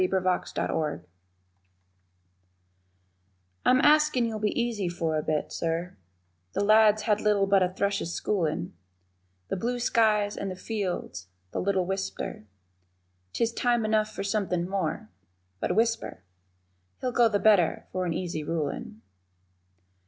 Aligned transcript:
_THE 0.09 0.15
INTRODUCTION 0.17 1.05
I'm 3.63 3.79
askin' 3.81 4.25
you'll 4.25 4.39
be 4.39 4.59
easy 4.59 4.89
for 4.89 5.15
a 5.15 5.21
bit, 5.21 5.51
Sir, 5.51 5.95
The 6.53 6.63
lad's 6.63 7.03
had 7.03 7.21
little 7.21 7.45
but 7.45 7.61
a 7.61 7.69
thrush's 7.69 8.11
schoolin', 8.11 8.73
The 9.49 9.57
blue 9.57 9.77
skies 9.77 10.35
and 10.35 10.49
the 10.49 10.55
fields, 10.55 11.27
the 11.51 11.61
little 11.61 11.85
whipster, 11.85 12.45
'Tis 13.33 13.53
time 13.53 13.85
enough 13.85 14.09
for 14.11 14.23
something 14.23 14.67
more 14.67 15.11
(But 15.59 15.75
whisper) 15.75 16.23
He'll 16.99 17.11
go 17.11 17.29
the 17.29 17.37
better 17.37 17.85
for 17.91 18.07
an 18.07 18.13
easy 18.15 18.43
rulin'. 18.43 19.01